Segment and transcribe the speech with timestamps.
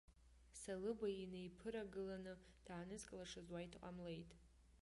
[0.59, 2.33] Салыбеи инеиԥырагыланы
[2.65, 4.31] даанызкылашаз уаҩ дҟамлеит.